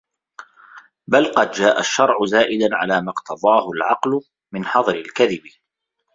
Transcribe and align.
بَلْ 1.07 1.31
قَدْ 1.31 1.51
جَاءَ 1.51 1.79
الشَّرْعُ 1.79 2.15
زَائِدًا 2.25 2.75
عَلَى 2.75 3.01
مَا 3.01 3.11
اقْتَضَاهُ 3.11 3.69
الْعَقْلُ 3.71 4.21
مِنْ 4.53 4.65
حَظْرِ 4.65 4.95
الْكَذِبِ 4.95 5.43